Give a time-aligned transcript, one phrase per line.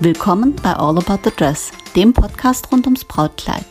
[0.00, 3.64] Willkommen bei All About the Dress, dem Podcast rund ums Brautkleid.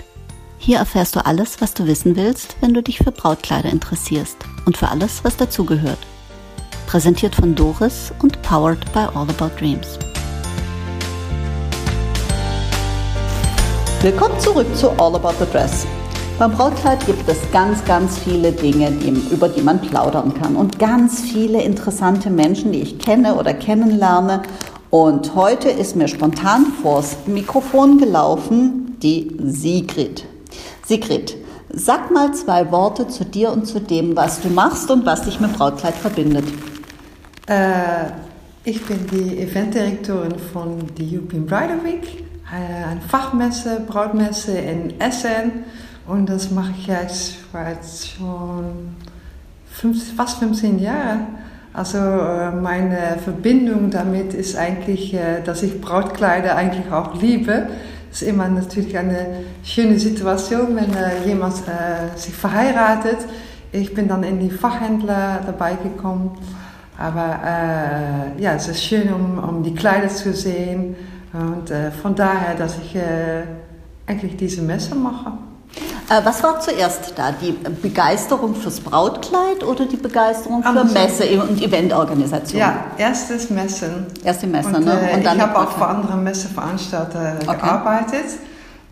[0.57, 4.36] Hier erfährst du alles, was du wissen willst, wenn du dich für Brautkleider interessierst
[4.66, 6.00] und für alles, was dazugehört.
[6.86, 9.98] Präsentiert von Doris und powered by All About Dreams.
[14.02, 15.88] Willkommen zurück zu All About the Dress.
[16.38, 18.89] Beim Brautkleid gibt es ganz, ganz viele Dinge,
[19.32, 24.42] über die man plaudern kann und ganz viele interessante Menschen, die ich kenne oder kennenlerne
[24.89, 30.25] und heute ist mir spontan vors Mikrofon gelaufen die Sigrid.
[30.86, 31.36] Sigrid,
[31.69, 35.39] sag mal zwei Worte zu dir und zu dem, was du machst und was dich
[35.39, 36.45] mit Brautkleid verbindet.
[37.47, 38.11] Äh,
[38.64, 45.66] ich bin die Eventdirektorin von der European Bridal Week, äh, eine Fachmesse, Brautmesse in Essen.
[46.08, 47.38] Und das mache ich jetzt
[48.17, 48.95] schon
[49.69, 51.19] fünf, fast 15 Jahre.
[51.78, 57.67] Also äh, meine Verbindung damit ist eigentlich, äh, dass ich Brautkleider eigentlich auch liebe.
[58.11, 61.53] Es ist immer natürlich eine schöne Situation, wenn äh, jemand
[62.16, 63.17] sich verheiratet.
[63.72, 66.31] Ich bin dann in die Fachhändler dabei gekommen.
[66.97, 70.95] Aber äh, ja, es ist schön, um, um die Kleider zu sehen.
[71.31, 73.44] Und äh, von daher, dass ich äh,
[74.08, 75.34] eigentlich diese Messe mache.
[76.09, 77.31] Äh, was war zuerst da?
[77.33, 82.59] Die Begeisterung fürs Brautkleid oder die Begeisterung für also, Messe und Eventorganisation?
[82.59, 84.05] Ja, erstes Messen.
[84.23, 85.11] Erste Messe, und, ne?
[85.11, 87.58] Äh, und ich habe auch für andere Messeveranstalter okay.
[87.58, 88.25] gearbeitet.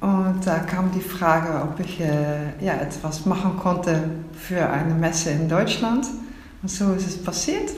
[0.02, 3.98] Und da kam die Frage, ob ich äh, ja, etwas machen konnte
[4.38, 6.06] für eine Messe in Deutschland.
[6.62, 7.72] Und so ist es passiert.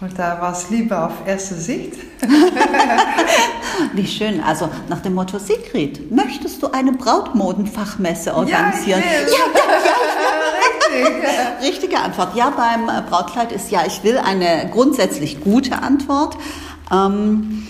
[0.00, 1.92] Und da war es Liebe auf erste Sicht.
[3.94, 4.40] Wie schön.
[4.40, 9.00] Also nach dem Motto Sigrid, möchtest du eine Brautmodenfachmesse organisieren?
[9.00, 9.34] Ja, ich will.
[9.34, 10.40] ja, ja, ja,
[11.60, 11.68] Richtig.
[11.68, 12.34] Richtige Antwort.
[12.34, 16.36] Ja, beim Brautkleid ist ja, ich will eine grundsätzlich gute Antwort.
[16.90, 17.66] Ähm,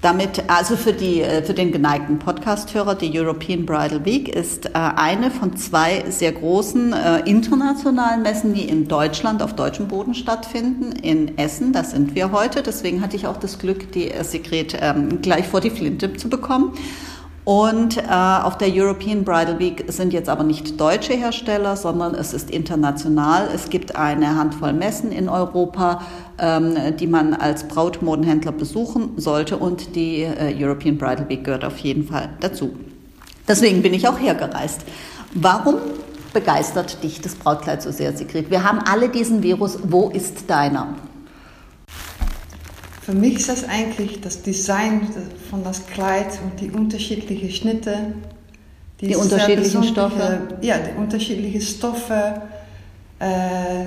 [0.00, 4.70] damit, also für, die, äh, für den geneigten Podcasthörer, die European Bridal Week ist äh,
[4.74, 10.92] eine von zwei sehr großen äh, internationalen Messen, die in Deutschland auf deutschem Boden stattfinden.
[10.92, 12.62] In Essen, das sind wir heute.
[12.62, 16.72] Deswegen hatte ich auch das Glück, die Sigrid ähm, gleich vor die Flinte zu bekommen.
[17.44, 22.34] Und äh, auf der European Bridal Week sind jetzt aber nicht deutsche Hersteller, sondern es
[22.34, 23.48] ist international.
[23.54, 26.02] Es gibt eine Handvoll Messen in Europa,
[26.38, 31.78] ähm, die man als Brautmodenhändler besuchen sollte und die äh, European Bridal Week gehört auf
[31.78, 32.72] jeden Fall dazu.
[33.48, 34.82] Deswegen bin ich auch hergereist.
[35.34, 35.76] Warum
[36.32, 38.50] begeistert dich das Brautkleid so sehr, Sigrid?
[38.50, 39.78] Wir haben alle diesen Virus.
[39.82, 40.94] Wo ist deiner?
[43.00, 45.08] Für mich ist das eigentlich das Design
[45.50, 47.96] von das Kleid und die unterschiedlichen Schnitte.
[49.00, 50.40] Die, die unterschiedlichen Stoffe?
[50.60, 52.42] Ja, die unterschiedlichen Stoffe.
[53.18, 53.86] Äh,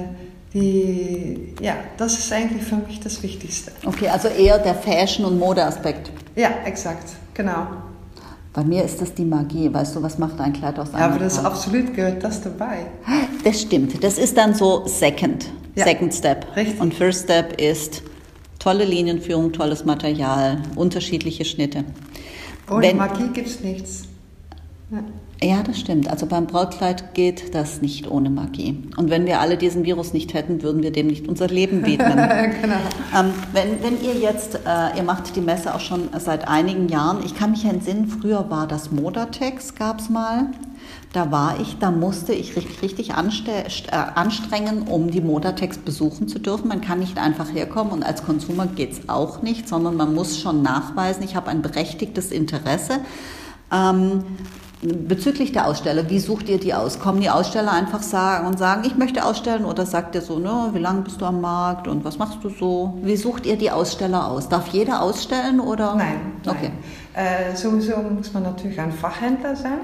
[0.53, 3.71] die, ja, das ist eigentlich für mich das Wichtigste.
[3.85, 6.11] Okay, also eher der Fashion- und Modeaspekt.
[6.35, 7.67] Ja, exakt, genau.
[8.53, 9.73] Bei mir ist das die Magie.
[9.73, 11.45] Weißt du, was macht ein Kleid aus einem Ja, aber das Kleid?
[11.45, 12.85] absolut gehört das dabei.
[13.43, 14.03] Das stimmt.
[14.03, 16.55] Das ist dann so Second, ja, Second Step.
[16.55, 16.79] Richtig.
[16.79, 18.03] Und First Step ist
[18.63, 21.83] Tolle Linienführung, tolles Material, unterschiedliche Schnitte.
[22.71, 24.03] Ohne Wenn, Magie gibt es nichts.
[24.89, 25.03] Ja.
[25.45, 25.63] ja.
[25.63, 26.07] das stimmt.
[26.07, 28.81] Also beim Brautkleid geht das nicht ohne Magie.
[28.95, 32.15] Und wenn wir alle diesen Virus nicht hätten, würden wir dem nicht unser Leben widmen.
[32.61, 32.77] genau.
[33.13, 37.21] Ähm, wenn, wenn ihr jetzt, äh, ihr macht die Messe auch schon seit einigen Jahren,
[37.25, 40.45] ich kann mich entsinnen, früher war das Modatex, gab es mal.
[41.13, 46.39] Da war ich, da musste ich richtig, richtig äh, anstrengen, um die Modatex besuchen zu
[46.39, 46.67] dürfen.
[46.67, 50.39] Man kann nicht einfach herkommen und als Konsumer geht es auch nicht, sondern man muss
[50.39, 52.99] schon nachweisen, ich habe ein berechtigtes Interesse.
[53.71, 54.23] Ähm,
[54.83, 56.99] bezüglich der Aussteller, wie sucht ihr die aus?
[56.99, 60.69] Kommen die Aussteller einfach sagen und sagen, ich möchte ausstellen oder sagt ihr so, ne,
[60.73, 62.97] wie lange bist du am Markt und was machst du so?
[63.01, 64.49] Wie sucht ihr die Aussteller aus?
[64.49, 65.95] Darf jeder ausstellen oder?
[65.95, 66.55] Nein, nein.
[66.55, 66.71] Okay.
[67.13, 69.79] Äh, sowieso muss man natürlich ein Fachhändler sein.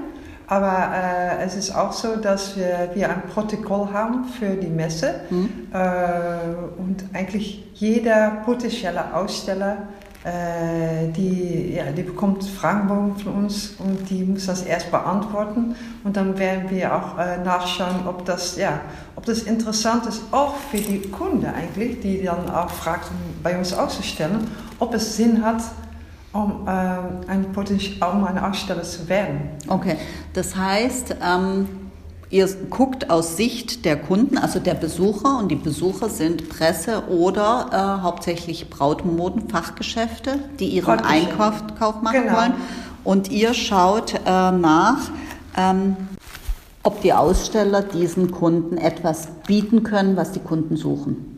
[0.50, 5.20] Aber äh, es ist auch so, dass wir, wir ein Protokoll haben für die Messe
[5.30, 5.48] mhm.
[5.72, 5.78] äh,
[6.76, 9.76] und eigentlich jeder potenzielle Aussteller,
[10.24, 16.16] äh, die, ja, die bekommt Fragenbogen von uns und die muss das erst beantworten und
[16.16, 18.80] dann werden wir auch äh, nachschauen, ob das, ja,
[19.14, 23.56] ob das interessant ist, auch für die Kunde eigentlich, die dann auch fragt, um bei
[23.56, 25.62] uns auszustellen, ob es Sinn hat,
[26.32, 29.50] um, äh, ein um ein Aussteller zu werden.
[29.68, 29.96] Okay,
[30.32, 31.68] das heißt, ähm,
[32.30, 37.70] ihr guckt aus Sicht der Kunden, also der Besucher, und die Besucher sind Presse oder
[37.72, 41.62] äh, hauptsächlich Brautmoden, Fachgeschäfte, die ihren Einkauf
[42.02, 42.36] machen genau.
[42.36, 42.54] wollen.
[43.02, 45.10] Und ihr schaut äh, nach,
[45.56, 45.96] ähm,
[46.82, 51.29] ob die Aussteller diesen Kunden etwas bieten können, was die Kunden suchen.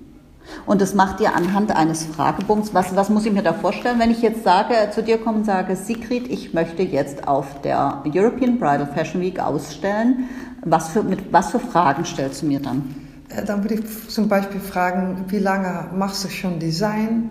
[0.66, 2.75] Und das macht ihr anhand eines Fragebogens.
[2.75, 5.44] Was, was muss ich mir da vorstellen, wenn ich jetzt sage, zu dir komme und
[5.44, 10.28] sage, Sigrid, ich möchte jetzt auf der European Bridal Fashion Week ausstellen.
[10.64, 12.94] Was für, mit was für Fragen stellst du mir dann?
[13.28, 17.31] Äh, dann würde ich zum Beispiel fragen, wie lange machst du schon Design?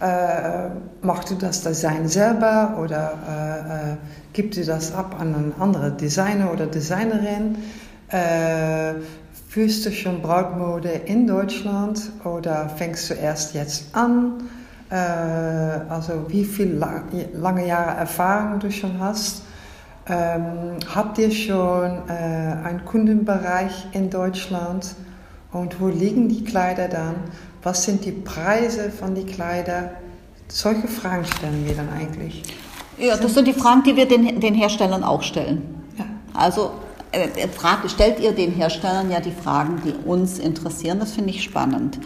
[0.00, 0.68] Äh,
[1.00, 3.96] machst du das Design selber oder äh, äh,
[4.34, 7.56] gibst du das ab an einen anderen Designer oder Designerin?
[9.46, 14.42] Äh, führst du schon Brautmode in Deutschland oder fängst du erst jetzt an?
[14.90, 17.02] Äh, also wie viele la
[17.34, 19.42] lange Jahre Erfahrung du schon hast?
[20.08, 24.94] Ähm, habt ihr schon einen Kundenbereich in Deutschland?
[25.52, 27.14] Und wo liegen die Kleider dann?
[27.62, 29.90] Was sind die Preise von den Kleidern?
[30.48, 32.44] Solche Fragen stellen wir dann eigentlich.
[32.98, 35.62] Ja, das sind die Fragen, die wir den, den Herstellern auch stellen.
[35.98, 36.04] Ja.
[36.34, 36.70] Also
[37.12, 40.98] äh, äh fragt, stellt ihr den Herstellern ja die Fragen, die uns interessieren.
[40.98, 41.98] Das finde ich spannend.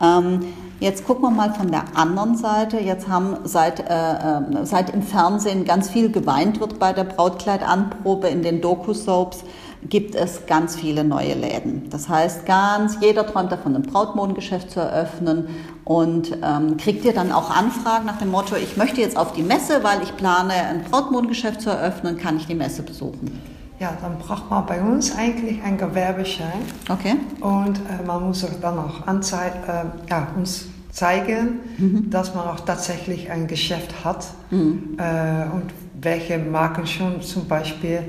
[0.00, 0.40] Ähm,
[0.78, 2.78] Jetzt gucken wir mal von der anderen Seite.
[2.78, 8.28] Jetzt haben seit, äh, äh seit im Fernsehen ganz viel geweint wird bei der Brautkleidanprobe
[8.28, 9.42] in den Doku-Soaps
[9.88, 11.88] gibt es ganz viele neue Läden.
[11.90, 15.48] Das heißt, ganz jeder träumt davon, ein Brautmodengeschäft zu eröffnen
[15.84, 19.42] und ähm, kriegt ihr dann auch Anfragen nach dem Motto, ich möchte jetzt auf die
[19.42, 23.55] Messe, weil ich plane, ein Brautmodengeschäft zu eröffnen, kann ich die Messe besuchen?
[23.78, 26.62] Ja, dann braucht man bei uns eigentlich einen Gewerbeschein.
[26.88, 27.16] Okay.
[27.40, 32.10] Und äh, man muss dann auch anzeigen, äh, ja, uns zeigen, mhm.
[32.10, 34.96] dass man auch tatsächlich ein Geschäft hat mhm.
[34.98, 35.64] äh, und
[36.00, 38.00] welche Marken schon zum Beispiel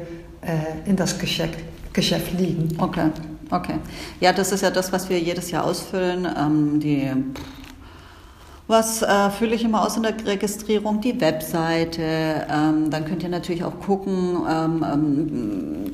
[0.86, 1.58] in das Geschäft,
[1.92, 2.70] Geschäft liegen.
[2.80, 3.10] Okay,
[3.50, 3.80] okay.
[4.22, 6.26] Ja, das ist ja das, was wir jedes Jahr ausfüllen.
[6.38, 7.12] Ähm, die
[8.68, 11.00] was äh, fülle ich immer aus in der Registrierung?
[11.02, 12.48] Die Webseite.
[12.52, 15.92] Ähm, dann könnt ihr natürlich auch gucken, ähm, ähm,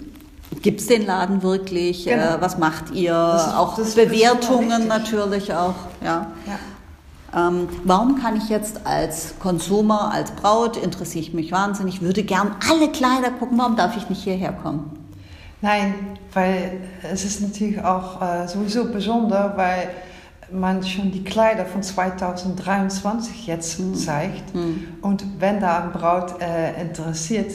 [0.61, 2.05] gibt es den Laden wirklich?
[2.05, 2.35] Genau.
[2.35, 3.13] Äh, was macht ihr?
[3.13, 5.75] Das, auch das, Bewertungen natürlich auch.
[6.03, 6.31] Ja.
[6.47, 6.59] ja.
[7.35, 12.55] Ähm, warum kann ich jetzt als Konsumer, als Braut, interessiere ich mich wahnsinnig, würde gern
[12.69, 14.91] alle Kleider gucken, warum darf ich nicht hierher kommen?
[15.61, 19.89] Nein, weil es ist natürlich auch äh, sowieso besonders, weil
[20.51, 23.95] man schon die Kleider von 2023 jetzt hm.
[23.95, 24.53] zeigt.
[24.53, 24.87] Hm.
[25.01, 27.51] Und wenn da ein Braut äh, interessiert,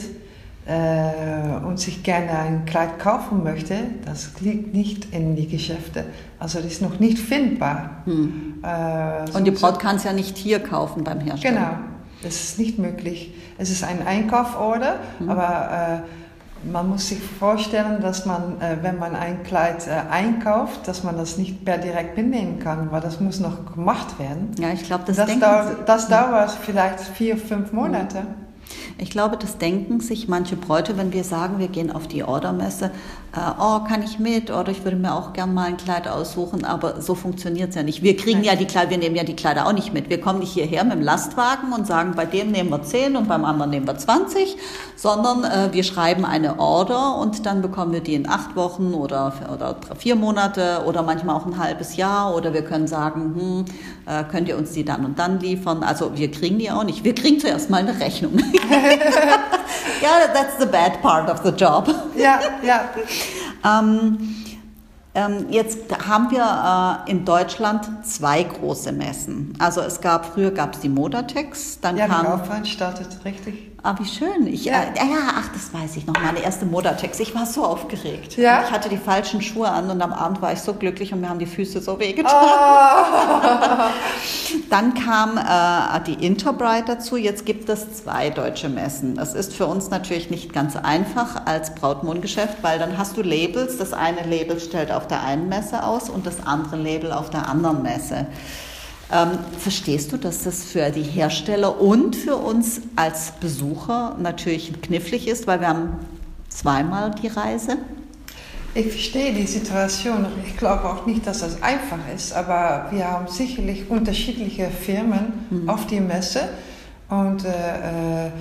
[0.69, 3.75] äh, und sich gerne ein Kleid kaufen möchte,
[4.05, 6.05] das liegt nicht in die Geschäfte.
[6.37, 8.03] Also das ist noch nicht findbar.
[8.05, 8.61] Hm.
[8.61, 11.55] Äh, und die Braut kann es ja nicht hier kaufen beim Hersteller.
[11.55, 11.71] Genau,
[12.21, 13.33] das ist nicht möglich.
[13.57, 15.29] Es ist ein Einkaufsorder, hm.
[15.29, 16.28] aber äh,
[16.63, 21.17] man muss sich vorstellen, dass man, äh, wenn man ein Kleid äh, einkauft, dass man
[21.17, 24.51] das nicht per direkt mitnehmen kann, weil das muss noch gemacht werden.
[24.59, 28.23] Ja, ich glaube, das, das, dauert, das dauert vielleicht vier, fünf Monate.
[28.97, 32.91] Ich glaube, das denken sich manche Bräute, wenn wir sagen, wir gehen auf die Ordermesse,
[33.35, 37.01] oh, kann ich mit oder ich würde mir auch gerne mal ein Kleid aussuchen, aber
[37.01, 38.01] so funktioniert es ja nicht.
[38.01, 40.09] Wir kriegen ja die Kleider, wir nehmen ja die Kleider auch nicht mit.
[40.09, 43.27] Wir kommen nicht hierher mit dem Lastwagen und sagen, bei dem nehmen wir 10 und
[43.27, 44.57] beim anderen nehmen wir 20,
[44.95, 49.33] sondern äh, wir schreiben eine Order und dann bekommen wir die in acht Wochen oder,
[49.53, 53.65] oder vier Monate oder manchmal auch ein halbes Jahr oder wir können sagen, hm,
[54.07, 55.83] äh, könnt ihr uns die dann und dann liefern.
[55.83, 57.03] Also wir kriegen die auch nicht.
[57.03, 58.33] Wir kriegen zuerst mal eine Rechnung.
[60.01, 61.87] ja, that's the bad part of the job.
[62.15, 62.89] Ja, ja.
[63.63, 64.35] ähm,
[65.15, 69.53] ähm, jetzt haben wir äh, in Deutschland zwei große Messen.
[69.59, 72.25] Also es gab, früher gab es die Modatex, dann ja, kam...
[72.25, 73.68] Ja, veranstaltet, richtig.
[73.81, 74.45] Ah, wie schön.
[74.47, 74.81] Ich, ja.
[74.81, 76.13] Äh, ja, ach, das weiß ich noch.
[76.15, 77.19] Meine erste Modatex.
[77.19, 78.35] Ich war so aufgeregt.
[78.37, 78.63] Ja?
[78.65, 81.29] Ich hatte die falschen Schuhe an und am Abend war ich so glücklich und mir
[81.29, 82.33] haben die Füße so wehgetan.
[82.33, 83.89] Oh.
[84.69, 87.15] Dann kam äh, die Interbrite dazu.
[87.15, 89.15] Jetzt gibt es zwei deutsche Messen.
[89.15, 93.77] Das ist für uns natürlich nicht ganz einfach als Brautmondgeschäft, weil dann hast du Labels.
[93.77, 97.47] Das eine Label stellt auf der einen Messe aus und das andere Label auf der
[97.47, 98.27] anderen Messe.
[99.11, 105.27] Ähm, verstehst du, dass das für die Hersteller und für uns als Besucher natürlich knifflig
[105.27, 105.95] ist, weil wir haben
[106.49, 107.77] zweimal die Reise?
[108.75, 110.27] Ich verstehe die Situation.
[110.45, 115.69] Ich glaube auch nicht, dass das einfach ist, aber wir haben sicherlich unterschiedliche Firmen mhm.
[115.69, 116.49] auf die Messe
[117.09, 118.31] und äh, äh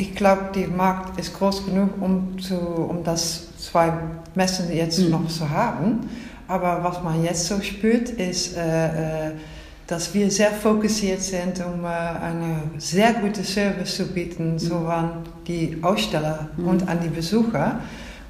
[0.00, 3.92] ich glaube, der Markt ist groß genug, um, zu, um das zwei
[4.36, 5.10] Messen jetzt mhm.
[5.10, 6.08] noch zu haben.
[6.46, 9.32] Aber was man jetzt so spürt, ist äh, äh
[9.88, 15.78] dass wir sehr fokussiert sind, um einen sehr guten Service zu bieten, so an die
[15.82, 16.68] Aussteller mhm.
[16.68, 17.80] und an die Besucher.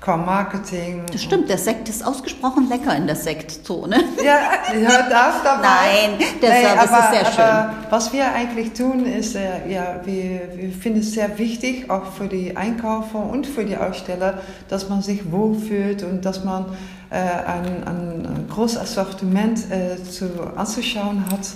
[0.00, 1.02] qua Marketing.
[1.10, 3.96] Das stimmt, der Sekt ist ausgesprochen lecker in der Sektzone.
[4.24, 4.38] Ja,
[4.72, 5.62] hört auf dabei.
[5.62, 7.44] Nein, der nee, Service aber, ist sehr schön.
[7.44, 12.28] Aber was wir eigentlich tun, ist, ja, wir, wir finden es sehr wichtig, auch für
[12.28, 16.66] die Einkäufer und für die Aussteller, dass man sich wohlfühlt und dass man
[17.14, 21.48] ein, ein großes Sortiment äh, zu, anzuschauen hat.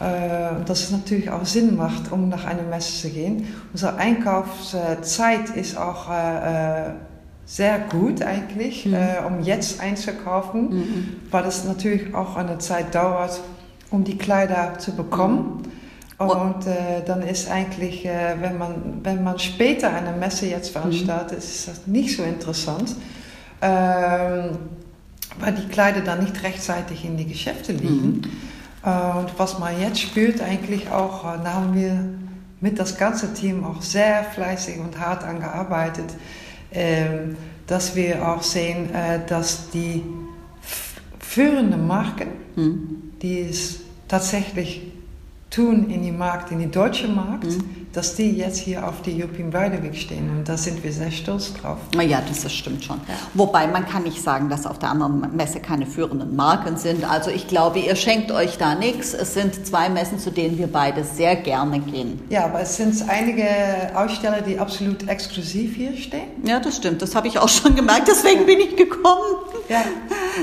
[0.00, 3.46] Äh, dass es natürlich auch Sinn macht, um nach einer Messe zu gehen.
[3.70, 6.90] Unsere Einkaufszeit ist auch äh, äh
[7.44, 8.94] sehr gut eigentlich, mhm.
[8.94, 11.08] äh, um jetzt einzukaufen, mhm.
[11.32, 13.40] weil es natürlich auch eine Zeit dauert,
[13.90, 15.62] um die Kleider zu bekommen.
[16.20, 16.26] Mhm.
[16.28, 21.32] Und äh, dann ist eigentlich, äh, wenn, man, wenn man später eine Messe jetzt veranstaltet,
[21.32, 21.38] mhm.
[21.38, 22.94] ist das nicht so interessant,
[23.60, 24.50] ähm,
[25.38, 28.06] weil die Kleider dann nicht rechtzeitig in die Geschäfte liegen.
[28.06, 28.22] Mhm.
[28.82, 32.04] Und was man jetzt spürt, eigentlich auch, äh, da haben wir
[32.60, 36.14] mit das ganze Team auch sehr fleißig und hart angearbeitet.
[36.72, 37.36] Ähm,
[37.70, 40.02] dass wir auch sehen, äh, dass die
[41.20, 43.12] führenden Marken, mhm.
[43.22, 44.82] die es tatsächlich
[45.50, 47.86] tun in die Markt, in die deutsche Markt, mhm.
[47.92, 50.30] Dass die jetzt hier auf die European Bridal Week stehen.
[50.30, 51.78] Und da sind wir sehr stolz drauf.
[52.00, 53.00] Ja, das, das stimmt schon.
[53.08, 53.14] Ja.
[53.34, 57.08] Wobei man kann nicht sagen, dass auf der anderen Messe keine führenden Marken sind.
[57.08, 59.12] Also ich glaube, ihr schenkt euch da nichts.
[59.12, 62.20] Es sind zwei Messen, zu denen wir beide sehr gerne gehen.
[62.28, 63.44] Ja, aber es sind einige
[63.94, 66.28] Aussteller, die absolut exklusiv hier stehen.
[66.44, 67.02] Ja, das stimmt.
[67.02, 68.06] Das habe ich auch schon gemerkt.
[68.08, 69.36] Deswegen bin ich gekommen.
[69.68, 69.82] Ja.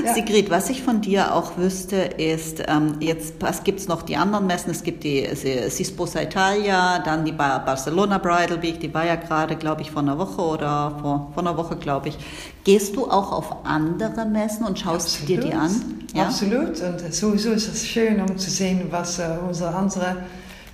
[0.04, 0.14] ja.
[0.14, 4.46] Sigrid, was ich von dir auch wüsste, ist, ähm, jetzt gibt es noch die anderen
[4.46, 4.70] Messen.
[4.70, 9.56] Es gibt gibt die Sisposa Italia, dann die Barcelona Bridal Week, die war ja gerade,
[9.56, 12.18] glaube ich, vor einer Woche oder vor, vor einer Woche, glaube ich.
[12.64, 15.28] Gehst du auch auf andere Messen und schaust Absolut.
[15.28, 15.70] dir die an?
[16.14, 16.24] Ja?
[16.24, 16.80] Absolut.
[16.80, 20.16] Und sowieso ist es schön, um zu sehen, was äh, unsere andere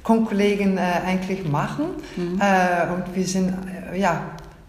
[0.02, 1.87] Kollegen äh, eigentlich machen.
[2.16, 2.40] Mhm.
[2.40, 3.54] Äh, und wir sind,
[3.97, 4.23] ja,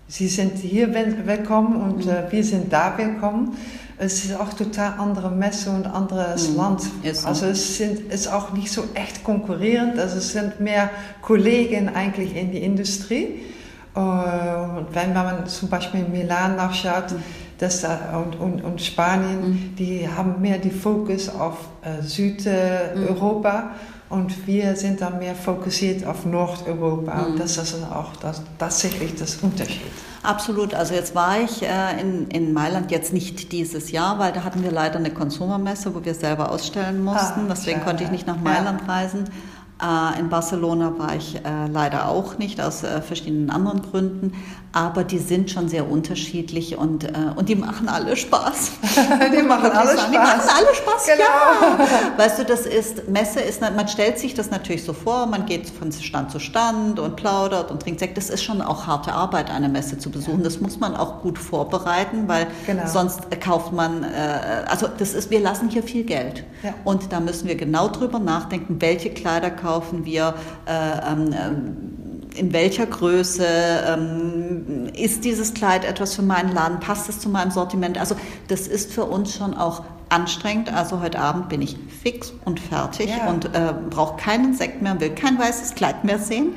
[0.07, 2.11] sie sind hier willkommen und mhm.
[2.29, 3.57] Wir sind da willkommen
[3.97, 6.57] es ist auch total andere Messe und anderes mhm.
[6.57, 6.81] Land.
[6.81, 7.27] So.
[7.27, 9.97] Also es sind, ist auch nicht so echt konkurrierend.
[9.97, 10.89] Also es sind mehr
[11.21, 13.41] Kollegen eigentlich in die Industrie.
[13.93, 17.23] Und wenn man zum Beispiel in Milan nachschaut mhm.
[17.57, 19.75] das, und, und, und Spanien, mhm.
[19.77, 23.71] die haben mehr die Fokus auf äh, Südeuropa.
[24.15, 27.13] Und wir sind dann mehr fokussiert auf Nordeuropa.
[27.13, 27.25] Mhm.
[27.25, 29.91] Und das ist dann auch das, tatsächlich das Unterschied.
[30.23, 30.73] Absolut.
[30.73, 34.63] Also jetzt war ich äh, in, in Mailand jetzt nicht dieses Jahr, weil da hatten
[34.63, 37.41] wir leider eine Konsumermesse, wo wir selber ausstellen mussten.
[37.41, 38.93] Ah, Deswegen konnte ich nicht nach Mailand ja.
[38.93, 39.25] reisen.
[39.81, 44.31] Äh, in Barcelona war ich äh, leider auch nicht, aus äh, verschiedenen anderen Gründen.
[44.75, 48.71] Aber die sind schon sehr unterschiedlich und, und die machen alle Spaß.
[49.37, 50.11] die machen alle Spaß.
[50.11, 51.85] Die machen alle Spaß, genau.
[51.85, 52.17] ja.
[52.17, 55.69] Weißt du, das ist, Messe ist, man stellt sich das natürlich so vor, man geht
[55.69, 58.17] von Stand zu Stand und plaudert und trinkt Sekt.
[58.17, 60.43] Das ist schon auch harte Arbeit, eine Messe zu besuchen.
[60.43, 62.85] Das muss man auch gut vorbereiten, weil genau.
[62.85, 64.03] sonst kauft man,
[64.67, 66.43] also das ist, wir lassen hier viel Geld.
[66.63, 66.73] Ja.
[66.83, 71.94] Und da müssen wir genau drüber nachdenken, welche Kleider kaufen wir, äh, ähm, äh,
[72.37, 77.51] in welcher Größe, ähm, ist dieses Kleid etwas für meinen Laden, passt es zu meinem
[77.51, 77.97] Sortiment?
[77.97, 78.15] Also
[78.47, 80.73] das ist für uns schon auch anstrengend.
[80.73, 83.29] Also heute Abend bin ich fix und fertig ja.
[83.29, 86.53] und äh, brauche keinen Sekt mehr, will kein weißes Kleid mehr sehen.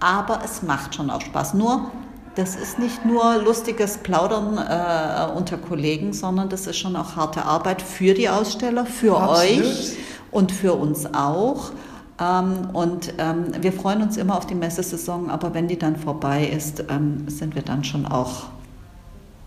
[0.00, 1.54] Aber es macht schon auch Spaß.
[1.54, 1.90] Nur
[2.34, 7.44] das ist nicht nur lustiges Plaudern äh, unter Kollegen, sondern das ist schon auch harte
[7.44, 9.64] Arbeit für die Aussteller, für Absolut.
[9.64, 9.96] euch
[10.30, 11.72] und für uns auch.
[12.20, 16.46] Ähm, und ähm, wir freuen uns immer auf die Messesaison, aber wenn die dann vorbei
[16.46, 18.44] ist, ähm, sind wir dann schon auch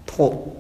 [0.06, 0.56] pro.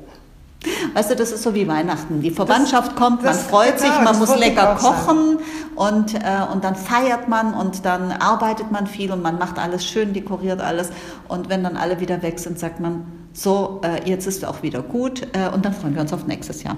[0.93, 2.21] Weißt du, das ist so wie Weihnachten.
[2.21, 5.39] Die Verwandtschaft das, kommt, man freut sich, man muss lecker kochen
[5.75, 6.19] und, äh,
[6.51, 10.61] und dann feiert man und dann arbeitet man viel und man macht alles schön, dekoriert
[10.61, 10.89] alles.
[11.27, 14.83] Und wenn dann alle wieder weg sind, sagt man, so, äh, jetzt ist auch wieder
[14.83, 16.77] gut äh, und dann freuen wir uns auf nächstes Jahr.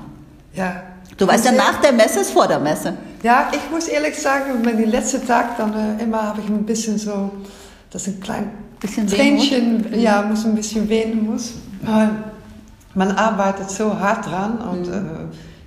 [0.53, 0.83] Ja,
[1.17, 2.93] Du weißt ja, nach der Messe ist vor der Messe.
[3.21, 6.65] Ja, ich muss ehrlich sagen, wenn die letzte Tag, dann äh, immer habe ich ein
[6.65, 7.31] bisschen so,
[7.91, 11.53] dass ein klein bisschen Tränchen, ja, muss ein bisschen wehen muss.
[11.81, 12.09] Weil
[12.95, 14.93] man arbeitet so hart dran und mhm.
[14.93, 14.99] äh,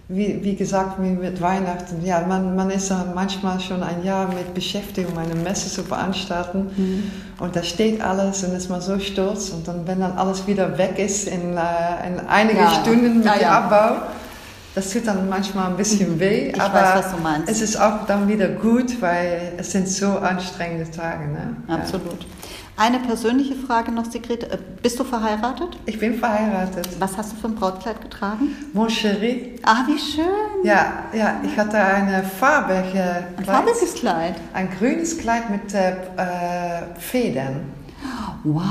[0.09, 4.28] wie, wie gesagt, wie mit Weihnachten, ja, man, man ist ja manchmal schon ein Jahr
[4.28, 6.71] mit beschäftigt, um eine Messe zu veranstalten.
[6.76, 7.11] Mhm.
[7.40, 9.50] Und da steht alles und ist man so stolz.
[9.50, 13.26] Und dann, wenn dann alles wieder weg ist in, äh, in einige ja, Stunden mit
[13.26, 13.50] ja, ja.
[13.59, 13.97] Abbau,
[14.76, 17.06] das tut dann manchmal ein bisschen weh, ich aber weiß,
[17.47, 21.28] es ist auch dann wieder gut, weil es sind so anstrengende Tage.
[21.28, 21.56] Ne?
[21.66, 22.21] Absolut.
[22.21, 22.26] Ja.
[22.78, 24.45] Eine persönliche Frage noch, Sigrid.
[24.45, 25.78] Äh, bist du verheiratet?
[25.87, 26.87] Ich bin verheiratet.
[26.99, 28.54] Was hast du für ein Brautkleid getragen?
[28.75, 29.59] Mon Chéri.
[29.62, 30.26] Ah, wie schön.
[30.62, 33.25] Ja, ja ich hatte eine farbige Kleid.
[33.38, 34.35] Ein farbiges Kleid?
[34.52, 35.95] Ein grünes Kleid mit äh,
[36.99, 37.61] Federn.
[38.49, 38.62] Wow.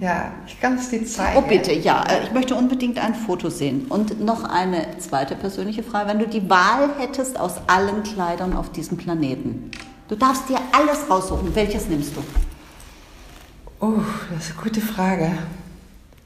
[0.00, 1.38] Ja, ich kann es dir zeigen.
[1.38, 2.02] Oh bitte, ja.
[2.04, 3.86] äh, Ich möchte unbedingt ein Foto sehen.
[3.88, 6.10] Und noch eine zweite persönliche Frage.
[6.10, 9.70] Wenn du die Wahl hättest aus allen Kleidern auf diesem Planeten,
[10.08, 11.54] du darfst dir alles raussuchen.
[11.54, 12.20] Welches nimmst du?
[13.80, 13.94] Oh,
[14.34, 15.32] das ist eine gute Frage.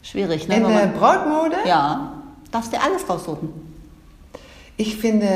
[0.02, 0.57] Schwierig, ne?
[0.57, 1.57] In der Brautmode?
[1.67, 2.14] ja,
[2.50, 3.68] darfst dir alles raussuchen.
[4.80, 5.28] Ich finde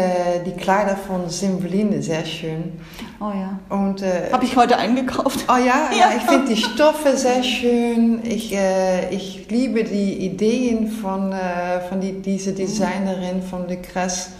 [0.46, 2.74] die Kleider von Cymbeline sehr schön.
[3.20, 3.58] Oh ja.
[3.76, 5.46] Und äh, Habe ich heute eingekauft.
[5.48, 5.96] Oh ja, ja.
[5.98, 6.10] Ja.
[6.16, 8.20] ich finde die Stoffe sehr schön.
[8.24, 14.30] Ich, äh, ich liebe die Ideen von, äh, von die, dieser Designerin von Le Crest.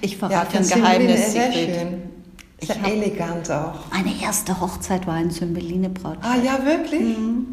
[0.00, 1.74] Ich Ja, verrate von ein Geheimnis, sehr Sigrid.
[1.76, 2.02] schön.
[2.58, 3.74] Ich Sehr hab- elegant auch.
[3.92, 6.18] Meine erste Hochzeit war ein Cymbeline-Braut.
[6.22, 7.00] Ah ja, wirklich?
[7.16, 7.46] Mhm.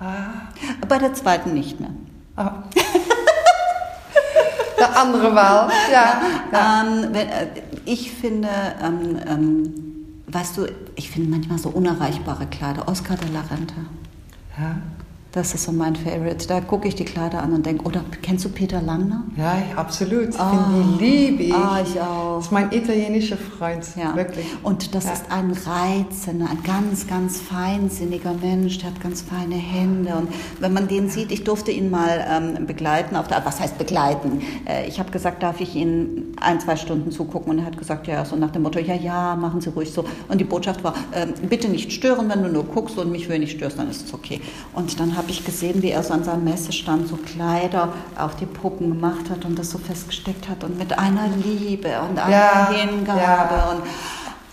[0.00, 0.48] Ah.
[0.88, 1.90] Bei der zweiten nicht mehr.
[2.36, 2.62] Ah.
[4.88, 5.68] Der andere Wahl.
[5.92, 6.22] Ja.
[6.52, 6.82] ja.
[6.82, 7.46] Ähm, wenn, äh,
[7.84, 8.48] ich finde,
[8.82, 9.74] ähm, ähm,
[10.28, 12.88] weißt du, ich finde manchmal so unerreichbare Kleider.
[12.88, 13.74] Oscar de la Renta.
[14.58, 14.76] ja.
[15.32, 16.48] Das ist so mein Favorite.
[16.48, 19.22] Da gucke ich die Kleider an und denke, oder kennst du Peter Langner?
[19.36, 20.30] Ja, absolut.
[20.30, 20.50] Ich Ah.
[20.50, 21.54] finde die liebe ich.
[21.54, 22.36] Ah, ich auch.
[22.38, 23.84] Das ist mein italienischer Freund.
[23.96, 24.44] Ja, Wirklich.
[24.64, 25.12] und das Ja.
[25.12, 30.14] ist ein reizender, ein ganz, ganz feinsinniger Mensch, der hat ganz feine Hände.
[30.16, 33.78] Und wenn man den sieht, ich durfte ihn mal ähm, begleiten, auf der, was heißt
[33.78, 34.40] begleiten?
[34.66, 37.52] Äh, ich habe gesagt, darf ich ihn ein, zwei Stunden zugucken?
[37.52, 40.04] Und er hat gesagt, ja, so nach dem Motto, ja, ja, machen Sie ruhig so.
[40.28, 43.52] Und die Botschaft war, ähm, bitte nicht stören, wenn du nur guckst und mich wenig
[43.52, 44.40] störst, dann ist es okay.
[44.74, 48.46] Und dann habe ich gesehen, wie er so an seinem Messestand so Kleider auf die
[48.46, 52.70] Puppen gemacht hat und das so festgesteckt hat und mit einer Liebe und einer Ja,
[52.70, 53.70] Hingabe ja.
[53.72, 53.82] und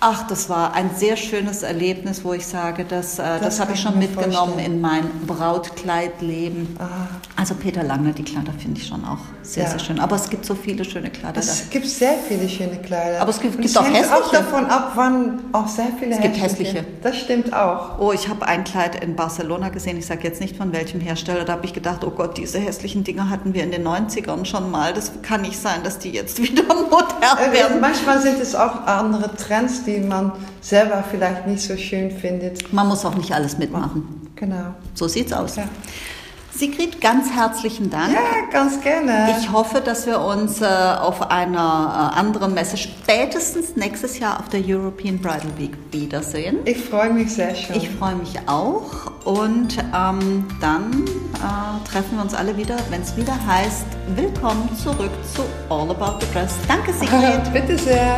[0.02, 3.74] ach, das war ein sehr schönes Erlebnis, wo ich sage, das, äh, das, Das habe
[3.74, 4.74] ich schon mitgenommen vorstellen.
[4.76, 6.76] in mein Brautkleidleben.
[6.80, 7.37] Ah.
[7.40, 9.70] Also Peter Lange, die Kleider finde ich schon auch sehr, Ja.
[9.70, 10.00] sehr schön.
[10.00, 11.34] Aber es gibt so viele schöne Kleider.
[11.34, 11.40] da.
[11.40, 13.22] Es gibt sehr viele schöne Kleider.
[13.22, 14.44] Aber es gibt- gibt auch hängt auch hässliche.
[14.44, 16.84] davon ab, wann auch sehr viele Es gibt hässliche.
[17.04, 18.00] Das stimmt auch.
[18.00, 19.98] Oh, ich habe ein Kleid in Barcelona gesehen.
[19.98, 21.46] Ich sage jetzt nicht von welchem Hersteller.
[21.46, 24.72] Da habe ich gedacht, oh Gott, diese hässlichen Dinger hatten wir in den 90ern schon
[24.72, 24.94] mal.
[24.94, 27.80] Das kann nicht sein, dass die jetzt wieder modern Äh, werden.
[27.80, 32.74] manchmal sind es auch andere Trends, die man selber vielleicht nicht so schön findet.
[32.74, 34.32] Man muss auch nicht alles mitmachen.
[34.36, 34.74] Genau.
[34.96, 35.56] So sieht's aus.
[35.58, 35.66] Ja.
[36.58, 38.14] Sigrid, ganz herzlichen Dank.
[38.14, 39.36] Ja, ganz gerne.
[39.40, 44.50] Ich hoffe, dass wir uns äh, auf einer äh, anderen Messe spätestens nächstes Jahr auf
[44.50, 46.58] der European Bridal Week wiedersehen.
[46.66, 47.76] Ich freue mich sehr schon.
[47.76, 53.16] Ich freue mich auch und ähm, dann äh, treffen wir uns alle wieder, wenn es
[53.16, 56.56] wieder heißt, willkommen zurück zu All About the Dress.
[56.68, 57.54] Danke, Sigrid.
[57.54, 58.18] Bitte sehr.